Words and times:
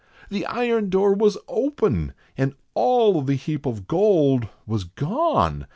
The 0.31 0.47
iron 0.47 0.89
door 0.89 1.13
was 1.13 1.37
open, 1.47 2.13
and 2.35 2.55
all 2.73 3.21
the 3.21 3.35
heap 3.35 3.67
of 3.67 3.87
gold 3.87 4.47
Was 4.65 4.83
gone! 4.83 5.67